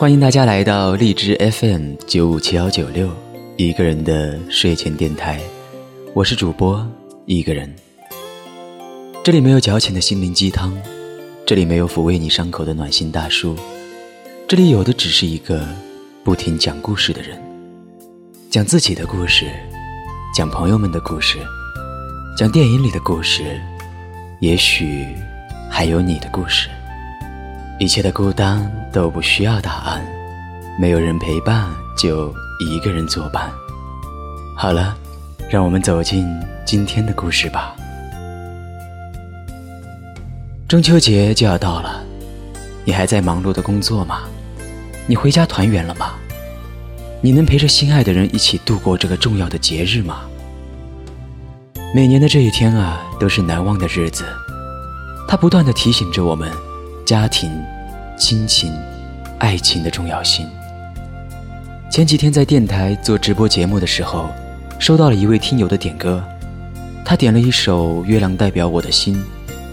[0.00, 3.10] 欢迎大家来到荔枝 FM 九五七幺九六
[3.58, 5.38] 一个人的睡前电台，
[6.14, 6.90] 我是主播
[7.26, 7.70] 一个人。
[9.22, 10.74] 这里没有矫情的心灵鸡汤，
[11.44, 13.54] 这里没有抚慰你伤口的暖心大叔，
[14.48, 15.68] 这里有的只是一个
[16.24, 17.38] 不停讲故事的人，
[18.48, 19.50] 讲自己的故事，
[20.34, 21.36] 讲朋友们的故事，
[22.38, 23.60] 讲电影里的故事，
[24.40, 25.06] 也许
[25.68, 26.70] 还有你的故事。
[27.80, 30.06] 一切的孤单都不需要答案，
[30.78, 31.66] 没有人陪伴
[31.96, 32.30] 就
[32.60, 33.50] 一个人作伴。
[34.54, 34.94] 好了，
[35.48, 36.28] 让我们走进
[36.66, 37.74] 今天的故事吧。
[40.68, 42.04] 中秋节就要到了，
[42.84, 44.24] 你还在忙碌的工作吗？
[45.06, 46.12] 你回家团圆了吗？
[47.22, 50.20] 你能陪着心爱的人一起度过这个重要的节日吗？
[51.94, 54.26] 每年的这一天啊，都是难忘的日子，
[55.26, 56.52] 它不断的提醒着我们。
[57.10, 57.50] 家庭、
[58.16, 58.72] 亲情、
[59.40, 60.48] 爱情的重要性。
[61.90, 64.30] 前几天在电台做直播节目的时候，
[64.78, 66.22] 收到了一位听友的点歌，
[67.04, 69.16] 他点了一首《月亮代表我的心》，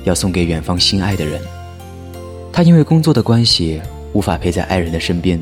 [0.04, 1.40] 要送给远方心爱的人。
[2.52, 3.80] 他因为工作的关系
[4.14, 5.40] 无法陪在爱人的身边，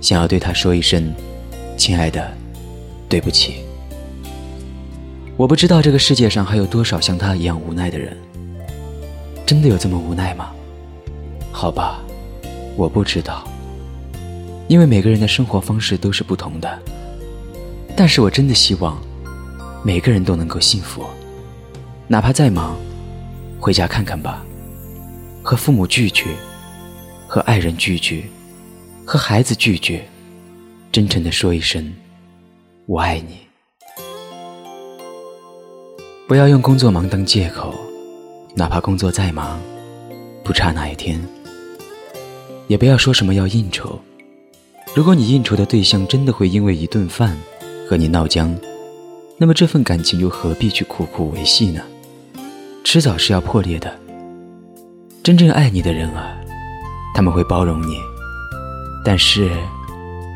[0.00, 1.14] 想要对他说一声
[1.78, 2.28] ：“亲爱的，
[3.08, 3.60] 对不起。”
[5.38, 8.16] 我不知道这个世界上还有多少像他一样无奈的人，
[9.46, 10.50] 真的有这么无奈吗？
[11.52, 12.00] 好吧，
[12.76, 13.44] 我不知道，
[14.68, 16.78] 因为每个人的生活方式都是不同的。
[17.96, 18.98] 但是我真的希望
[19.84, 21.04] 每个人都能够幸福，
[22.08, 22.76] 哪怕再忙，
[23.58, 24.42] 回家看看吧，
[25.42, 26.28] 和父母聚聚，
[27.26, 28.24] 和爱人聚聚，
[29.04, 30.02] 和孩子聚聚，
[30.90, 31.92] 真诚的说一声
[32.86, 33.40] “我爱你”。
[36.26, 37.74] 不要用工作忙当借口，
[38.54, 39.60] 哪怕工作再忙，
[40.42, 41.20] 不差那一天。
[42.70, 43.98] 也不要说什么要应酬，
[44.94, 47.36] 如果你应酬的对象真的会因为一顿饭
[47.88, 48.56] 和你闹僵，
[49.38, 51.82] 那么这份感情又何必去苦苦维系呢？
[52.84, 53.92] 迟早是要破裂的。
[55.20, 56.30] 真正爱你的人啊，
[57.12, 57.96] 他们会包容你，
[59.04, 59.50] 但是，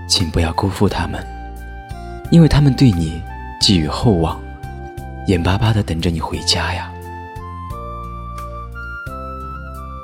[0.09, 1.25] 请不要辜负他们，
[2.33, 3.23] 因为他们对你
[3.61, 4.43] 寄予厚望，
[5.29, 6.93] 眼巴巴的等着你回家呀。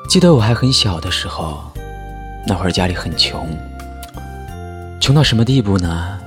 [0.09, 1.61] 记得我还很小的时候。
[2.47, 3.47] 那会儿家里很穷，
[5.01, 6.19] 穷到什么地步呢？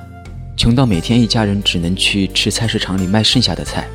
[0.55, 3.85] 穷到每天一家人只能去吃菜市场里卖剩下的菜。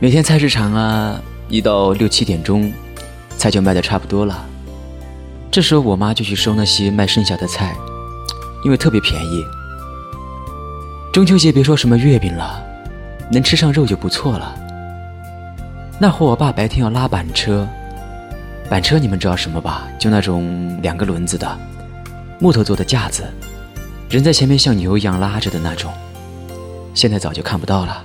[0.00, 2.72] 每天菜市场啊，一到六七点钟，
[3.38, 4.44] 菜就卖的差不多了。
[5.50, 7.74] 这时候我妈就去收那些卖剩下的菜，
[8.64, 9.44] 因为特别便宜。
[11.12, 12.62] 中秋节别说什么月饼了，
[13.30, 14.54] 能吃上肉就不错了。
[15.98, 17.66] 那会我爸白天要拉板车。
[18.68, 19.86] 板车你们知道什么吧？
[19.96, 21.58] 就那种两个轮子的，
[22.40, 23.22] 木头做的架子，
[24.10, 25.92] 人在前面像牛一样拉着的那种。
[26.92, 28.04] 现在早就看不到了。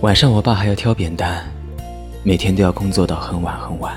[0.00, 1.44] 晚上我爸还要挑扁担，
[2.22, 3.94] 每天都要工作到很晚很晚。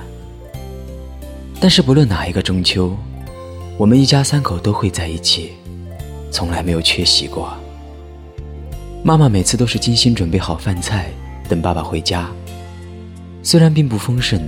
[1.62, 2.94] 但是不论哪一个中秋，
[3.78, 5.54] 我们一家三口都会在一起，
[6.32, 7.54] 从来没有缺席过。
[9.04, 11.10] 妈妈每次都是精心准备好饭菜，
[11.48, 12.30] 等爸爸回家。
[13.42, 14.42] 虽然并不丰盛。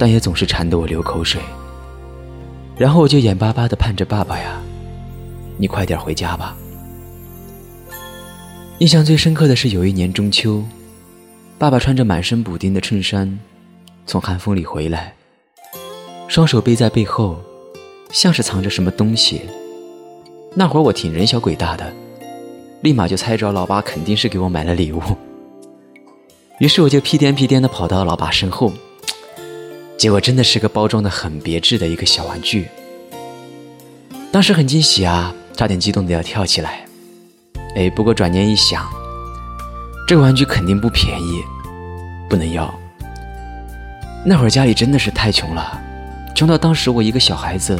[0.00, 1.38] 但也总是馋得我流口水，
[2.78, 4.58] 然后我就眼巴巴的盼着爸爸呀，
[5.58, 6.56] 你快点回家吧。
[8.78, 10.64] 印象最深刻的是有一年中秋，
[11.58, 13.38] 爸爸穿着满身补丁的衬衫，
[14.06, 15.14] 从寒风里回来，
[16.28, 17.38] 双手背在背后，
[18.10, 19.42] 像是藏着什么东西。
[20.54, 21.92] 那会儿我挺人小鬼大的，
[22.80, 25.02] 立马就猜着老爸肯定是给我买了礼物，
[26.58, 28.72] 于是我就屁颠屁颠的跑到老爸身后。
[30.00, 32.66] 结果真的是个包装的很别致的一个小玩具，
[34.32, 36.86] 当时很惊喜啊，差点激动的要跳起来。
[37.76, 38.88] 哎，不过转念一想，
[40.08, 41.42] 这个玩具肯定不便宜，
[42.30, 42.74] 不能要。
[44.24, 45.78] 那会儿家里真的是太穷了，
[46.34, 47.78] 穷到当时我一个小孩子，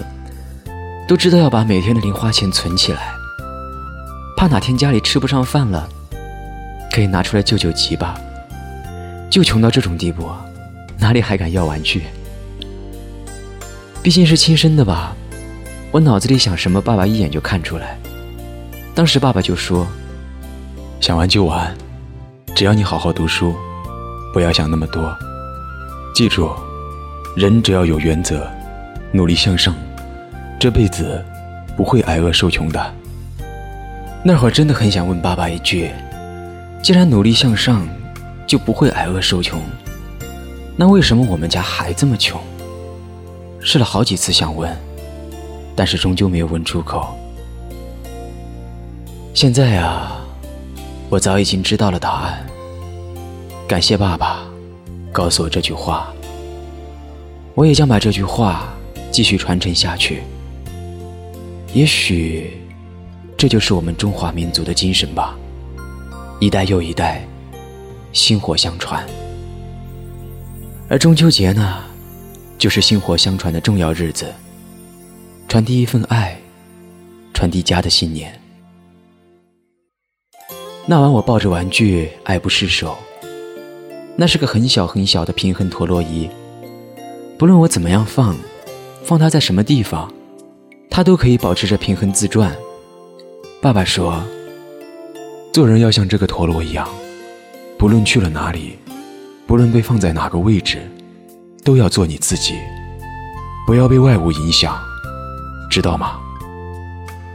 [1.08, 3.14] 都知道要把每天的零花钱存起来，
[4.36, 5.88] 怕哪天家里吃不上饭了，
[6.92, 8.20] 可以拿出来救救急吧。
[9.30, 10.30] 就穷到这种地步。
[11.02, 12.02] 哪里还敢要玩具？
[14.02, 15.14] 毕竟是亲生的吧，
[15.90, 17.98] 我脑子里想什么，爸爸一眼就看出来。
[18.94, 19.86] 当时爸爸就说
[21.00, 21.76] ：“想玩就玩，
[22.54, 23.54] 只要你好好读书，
[24.32, 25.14] 不要想那么多。
[26.14, 26.50] 记住，
[27.36, 28.50] 人只要有原则，
[29.12, 29.74] 努力向上，
[30.58, 31.22] 这辈子
[31.76, 32.94] 不会挨饿受穷的。”
[34.24, 35.90] 那会儿真的很想问爸爸一句
[36.82, 37.86] ：“既然努力向上，
[38.46, 39.60] 就不会挨饿受穷？”
[40.74, 42.40] 那为什么我们家还这么穷？
[43.62, 44.74] 试了好几次想问，
[45.76, 47.16] 但是终究没有问出口。
[49.34, 50.20] 现在啊，
[51.08, 52.46] 我早已经知道了答案。
[53.68, 54.42] 感谢爸爸
[55.12, 56.12] 告诉我这句话，
[57.54, 58.68] 我也将把这句话
[59.10, 60.22] 继续传承下去。
[61.72, 62.60] 也许，
[63.36, 65.36] 这就是我们中华民族的精神吧，
[66.40, 67.24] 一代又一代，
[68.12, 69.06] 薪火相传。
[70.88, 71.84] 而中秋节呢，
[72.60, 74.30] 就是薪火相传的重要日子，
[75.48, 76.38] 传递一份爱，
[77.32, 78.38] 传递家的信念。
[80.84, 82.98] 那晚我抱着玩具爱不释手，
[84.14, 86.28] 那是个很小很小的平衡陀螺仪，
[87.38, 88.36] 不论我怎么样放，
[89.04, 90.12] 放它在什么地方。
[90.90, 92.54] 它都可以保持着平衡自转。
[93.62, 94.22] 爸爸说
[95.50, 96.86] ：“做人要像这个陀螺一样，
[97.78, 98.76] 不论去了哪里，
[99.46, 100.82] 不论被放在哪个位置，
[101.64, 102.58] 都要做你自己，
[103.66, 104.78] 不要被外物影响，
[105.70, 106.18] 知道吗？”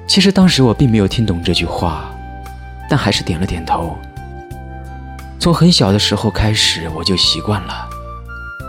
[0.08, 2.06] 其实当时我并没有听懂这句话，
[2.90, 3.98] 但还是点了点头。
[5.40, 7.88] 从很小的时候开始，我就习惯了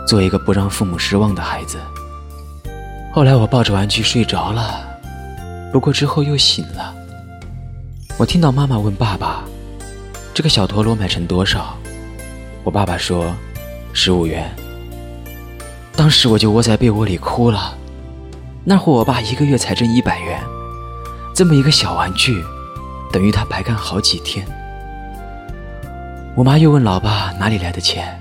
[0.07, 1.77] 做一个不让父母失望的孩子。
[3.13, 4.79] 后来我抱着玩具睡着了，
[5.71, 6.93] 不过之后又醒了。
[8.17, 9.43] 我听到妈妈问爸爸
[10.33, 11.77] ：“这个小陀螺买成多少？”
[12.63, 13.33] 我爸爸说
[13.93, 14.49] ：“十五元。”
[15.97, 17.75] 当时我就窝在被窝里哭了。
[18.63, 20.39] 那会我爸一个月才挣一百元，
[21.33, 22.43] 这么一个小玩具，
[23.11, 24.45] 等于他白干好几天。
[26.35, 28.19] 我妈又问老爸哪里来的钱，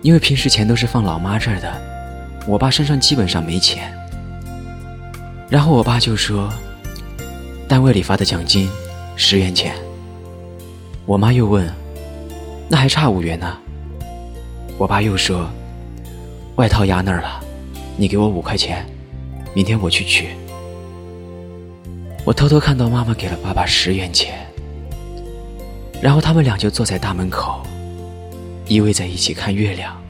[0.00, 1.72] 因为平时钱都是放老妈这儿的。
[2.44, 3.96] 我爸身上基本上没钱，
[5.48, 6.52] 然后我爸就说
[7.68, 8.68] ：“单位里发的奖金，
[9.14, 9.76] 十元钱。”
[11.06, 11.72] 我妈又问
[12.68, 13.56] ：“那还差五元呢？”
[14.76, 15.48] 我爸又说
[16.56, 17.40] ：“外套压那儿了，
[17.96, 18.84] 你给我五块钱，
[19.54, 20.28] 明天我去取。”
[22.24, 24.46] 我偷偷看到妈妈给了爸爸十元钱，
[26.00, 27.62] 然后他们俩就坐在大门口，
[28.68, 30.00] 依偎在一起看月亮。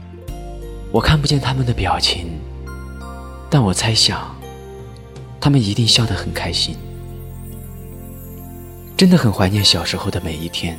[0.91, 2.39] 我看不见他们的表情，
[3.49, 4.35] 但我猜想，
[5.39, 6.75] 他们一定笑得很开心。
[8.97, 10.77] 真的很怀念小时候的每一天。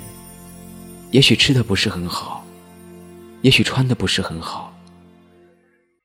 [1.10, 2.44] 也许吃的不是很好，
[3.42, 4.73] 也许穿的不是很好，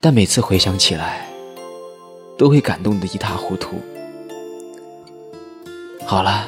[0.02, 1.28] 但每次回想起来，
[2.38, 3.82] 都会感动得一塌糊涂。
[6.06, 6.48] 好了，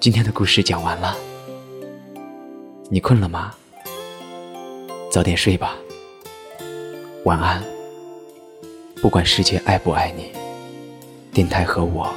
[0.00, 1.14] 今天的故事讲完了，
[2.88, 3.54] 你困了吗？
[5.12, 5.76] 早点睡吧。
[7.26, 7.62] 晚安。
[9.02, 10.32] 不管世界爱不爱你，
[11.34, 12.10] 电台和我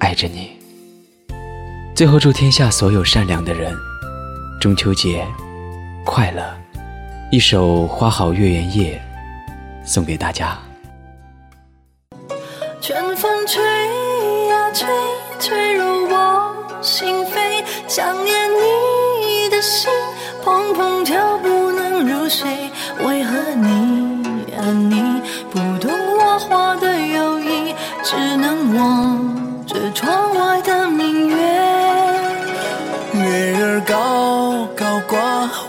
[0.00, 0.50] 爱着你。
[1.94, 3.74] 最后，祝天下所有善良的人
[4.60, 5.26] 中秋节
[6.04, 6.61] 快乐！
[7.32, 9.02] 一首《花好月圆夜》
[9.88, 10.58] 送给大家。
[12.78, 13.64] 春风吹
[14.48, 14.86] 呀吹，
[15.40, 19.90] 吹入我心扉，想念你的心
[20.44, 22.70] 砰砰跳，不能入睡。
[23.02, 25.01] 为何你啊你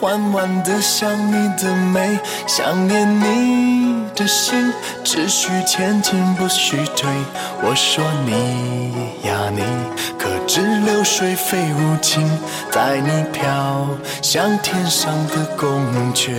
[0.04, 7.10] 弯弯的想你的美，想念你的心，只需前进不需退。
[7.62, 9.64] 我说你呀你，
[10.20, 12.30] 可知流水非无情，
[12.70, 13.88] 在你飘
[14.22, 15.82] 向天上的宫
[16.14, 16.34] 阙。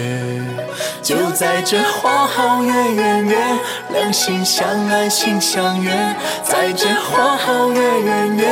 [1.02, 3.36] 就在这花好月圆夜，
[3.94, 5.90] 两心相爱心相悦。
[6.42, 8.46] 在这花好月圆夜，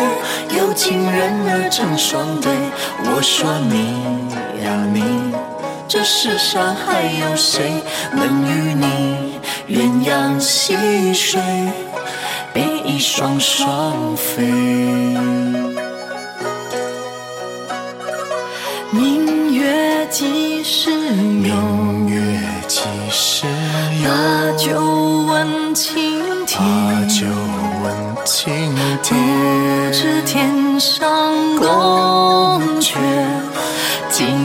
[0.57, 2.51] 有情人儿成双对。
[3.05, 4.22] 我说你
[4.63, 5.03] 呀你，
[5.89, 7.73] 这世上还有谁
[8.13, 11.41] 能与你鸳鸯戏水，
[12.53, 14.47] 比翼双双飞？
[18.91, 22.02] 明月几时有？